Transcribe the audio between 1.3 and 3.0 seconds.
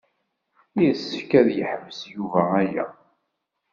ad yeḥbes Yuba aya.